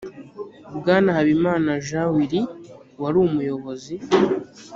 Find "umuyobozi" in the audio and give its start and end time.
3.27-3.95